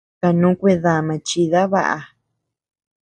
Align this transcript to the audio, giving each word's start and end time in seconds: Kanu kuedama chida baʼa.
Kanu 0.21 0.49
kuedama 0.59 1.15
chida 1.27 1.61
baʼa. 1.71 1.97